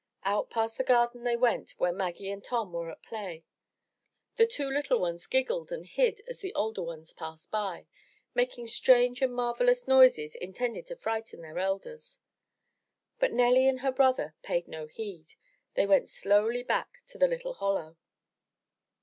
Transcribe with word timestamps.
Out 0.23 0.49
past 0.49 0.79
the 0.79 0.83
garden 0.83 1.25
they 1.25 1.37
went 1.37 1.75
where 1.77 1.93
Maggie 1.93 2.31
and 2.31 2.43
Tom 2.43 2.73
were 2.73 2.89
at 2.89 3.03
play. 3.03 3.45
The 4.35 4.47
two 4.47 4.67
little 4.67 4.99
ones 4.99 5.27
giggled 5.27 5.71
and 5.71 5.85
hid 5.85 6.21
as 6.27 6.39
the 6.39 6.55
older 6.55 6.81
ones 6.81 7.13
passed 7.13 7.51
by, 7.51 7.85
making 8.33 8.65
strange 8.65 9.21
and 9.21 9.31
marvelous 9.31 9.87
noises 9.87 10.33
intended 10.33 10.87
to 10.87 10.95
frighten 10.95 11.43
their 11.43 11.59
elders. 11.59 12.19
But 13.19 13.31
Nelly 13.33 13.69
and 13.69 13.81
her 13.81 13.91
brother 13.91 14.33
paid 14.41 14.67
no 14.67 14.87
heed. 14.87 15.33
They 15.75 15.85
went 15.85 16.09
slowly 16.09 16.63
back 16.63 17.05
to 17.09 17.19
the 17.19 17.27
little 17.27 17.53
hollow. 17.53 17.95